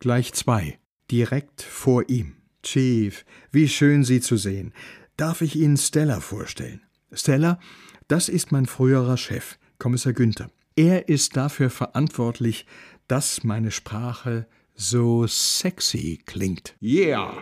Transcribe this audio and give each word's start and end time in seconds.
gleich 0.00 0.32
zwei, 0.32 0.78
direkt 1.10 1.62
vor 1.62 2.08
ihm. 2.08 2.34
Chief, 2.62 3.24
wie 3.52 3.68
schön 3.68 4.02
Sie 4.02 4.20
zu 4.20 4.36
sehen. 4.36 4.72
Darf 5.18 5.40
ich 5.40 5.56
Ihnen 5.56 5.76
Stella 5.76 6.20
vorstellen? 6.20 6.80
Stella, 7.10 7.58
das 8.06 8.28
ist 8.28 8.52
mein 8.52 8.66
früherer 8.66 9.16
Chef, 9.16 9.58
Kommissar 9.80 10.12
Günther. 10.12 10.48
Er 10.76 11.08
ist 11.08 11.36
dafür 11.36 11.70
verantwortlich, 11.70 12.66
dass 13.08 13.42
meine 13.42 13.72
Sprache 13.72 14.46
so 14.76 15.26
sexy 15.26 16.22
klingt. 16.24 16.76
Yeah! 16.80 17.32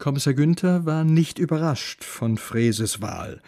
Kommissar 0.00 0.34
Günther 0.34 0.86
war 0.86 1.04
nicht 1.04 1.38
überrascht 1.38 2.02
von 2.02 2.36
Fräses 2.36 3.00
Wahl. 3.00 3.40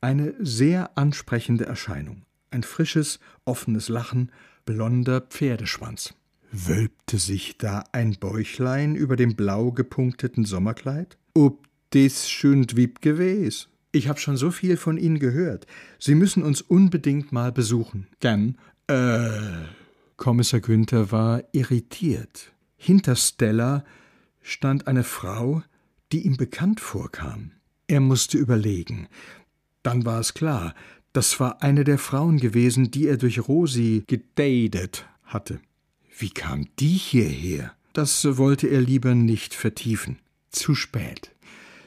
Eine 0.00 0.32
sehr 0.38 0.96
ansprechende 0.96 1.66
Erscheinung. 1.66 2.22
Ein 2.50 2.62
frisches, 2.62 3.20
offenes 3.44 3.90
Lachen, 3.90 4.32
blonder 4.64 5.20
Pferdeschwanz. 5.20 6.14
Wölbte 6.52 7.18
sich 7.18 7.58
da 7.58 7.84
ein 7.92 8.16
Bäuchlein 8.18 8.96
über 8.96 9.16
dem 9.16 9.36
blau 9.36 9.72
gepunkteten 9.72 10.46
Sommerkleid? 10.46 11.18
Ob 11.34 11.66
des 11.94 12.28
schön 12.28 12.66
wieb 12.74 13.00
gewes. 13.00 13.68
Ich 13.92 14.08
hab 14.08 14.20
schon 14.20 14.36
so 14.36 14.50
viel 14.50 14.76
von 14.76 14.98
Ihnen 14.98 15.18
gehört. 15.18 15.66
Sie 15.98 16.14
müssen 16.14 16.42
uns 16.42 16.60
unbedingt 16.60 17.32
mal 17.32 17.52
besuchen. 17.52 18.06
Gern. 18.20 18.58
Äh. 18.88 19.30
Kommissar 20.16 20.60
Günther 20.60 21.10
war 21.12 21.42
irritiert. 21.52 22.52
Hinter 22.76 23.16
Stella 23.16 23.84
stand 24.42 24.86
eine 24.86 25.04
Frau, 25.04 25.62
die 26.12 26.26
ihm 26.26 26.36
bekannt 26.36 26.80
vorkam. 26.80 27.52
Er 27.88 28.00
musste 28.00 28.38
überlegen. 28.38 29.08
Dann 29.82 30.04
war 30.04 30.20
es 30.20 30.34
klar, 30.34 30.74
das 31.12 31.40
war 31.40 31.62
eine 31.62 31.84
der 31.84 31.98
Frauen 31.98 32.38
gewesen, 32.38 32.90
die 32.90 33.06
er 33.06 33.16
durch 33.16 33.48
Rosi 33.48 34.04
gedatet 34.06 35.06
hatte. 35.24 35.60
Wie 36.18 36.30
kam 36.30 36.66
die 36.78 36.88
hierher? 36.88 37.72
Das 37.92 38.36
wollte 38.36 38.68
er 38.68 38.80
lieber 38.80 39.14
nicht 39.14 39.54
vertiefen. 39.54 40.18
Zu 40.50 40.74
spät. 40.74 41.30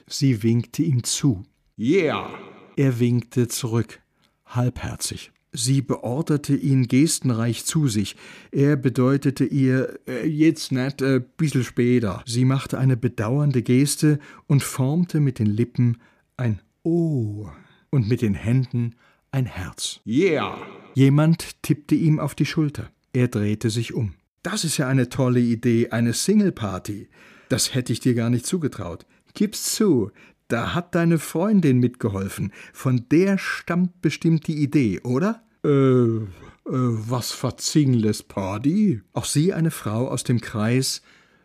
Sie 0.09 0.43
winkte 0.43 0.81
ihm 0.83 1.03
zu. 1.03 1.43
Yeah! 1.77 2.29
Er 2.75 2.99
winkte 2.99 3.47
zurück, 3.47 4.01
halbherzig. 4.45 5.31
Sie 5.51 5.81
beorderte 5.81 6.55
ihn 6.55 6.87
gestenreich 6.87 7.65
zu 7.65 7.87
sich. 7.87 8.15
Er 8.51 8.75
bedeutete 8.75 9.45
ihr, 9.45 9.99
äh, 10.07 10.27
jetzt 10.27 10.71
nicht, 10.71 11.01
äh, 11.01 11.21
bissel 11.37 11.63
später. 11.63 12.23
Sie 12.25 12.45
machte 12.45 12.77
eine 12.77 12.97
bedauernde 12.97 13.63
Geste 13.63 14.19
und 14.47 14.63
formte 14.63 15.19
mit 15.19 15.39
den 15.39 15.47
Lippen 15.47 15.97
ein 16.37 16.61
O 16.83 17.49
und 17.89 18.07
mit 18.07 18.21
den 18.21 18.35
Händen 18.35 18.95
ein 19.31 19.45
Herz. 19.45 20.01
Yeah! 20.05 20.57
Jemand 20.93 21.61
tippte 21.63 21.95
ihm 21.95 22.19
auf 22.19 22.35
die 22.35 22.45
Schulter. 22.45 22.89
Er 23.13 23.27
drehte 23.27 23.69
sich 23.69 23.93
um. 23.93 24.13
Das 24.43 24.63
ist 24.63 24.77
ja 24.77 24.87
eine 24.87 25.09
tolle 25.09 25.39
Idee, 25.39 25.89
eine 25.89 26.13
Single-Party. 26.13 27.09
Das 27.49 27.73
hätte 27.73 27.91
ich 27.91 27.99
dir 27.99 28.13
gar 28.13 28.29
nicht 28.29 28.45
zugetraut. 28.45 29.05
Gib's 29.33 29.75
zu, 29.75 30.11
da 30.47 30.73
hat 30.73 30.95
deine 30.95 31.19
Freundin 31.19 31.79
mitgeholfen. 31.79 32.51
Von 32.73 33.05
der 33.11 33.37
stammt 33.37 34.01
bestimmt 34.01 34.47
die 34.47 34.61
Idee, 34.61 34.99
oder? 35.01 35.43
Äh, 35.63 35.69
äh 35.69 36.27
was 36.65 37.31
verzingles 37.31 38.23
Party? 38.23 39.01
Auch 39.13 39.25
sie 39.25 39.53
eine 39.53 39.71
Frau 39.71 40.07
aus 40.07 40.23
dem 40.23 40.41
Kreis 40.41 41.01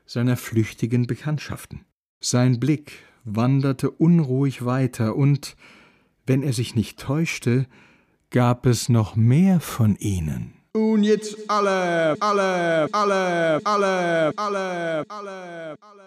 seiner 0.07 0.37
flüchtigen 0.37 1.07
Bekanntschaften. 1.07 1.85
Sein 2.21 2.61
Blick 2.61 2.93
wanderte 3.25 3.91
unruhig 3.91 4.65
weiter 4.65 5.17
und, 5.17 5.57
wenn 6.27 6.43
er 6.43 6.53
sich 6.53 6.75
nicht 6.75 6.99
täuschte, 6.99 7.67
gab 8.31 8.67
es 8.67 8.89
noch 8.89 9.17
mehr 9.17 9.61
von 9.61 9.97
ihnen. 9.97 10.55
Und 10.73 11.05
jetzt 11.05 11.37
alle, 11.49 12.17
alle, 12.21 12.89
alle, 12.91 13.61
alle, 13.65 14.33
alle, 14.37 15.05
alle, 15.09 15.77
alle. 15.81 16.04